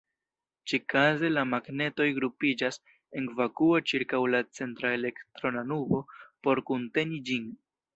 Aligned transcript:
Ĉikaze, 0.71 1.29
la 1.33 1.43
magnetoj 1.49 2.07
grupiĝas 2.15 2.81
en 3.21 3.29
vakuo 3.43 3.79
ĉirkaŭ 3.93 4.25
la 4.33 4.43
centra 4.61 4.95
elektrona 5.01 5.69
nubo, 5.75 6.05
por 6.47 6.69
kunteni 6.73 7.27
ĝin. 7.33 7.51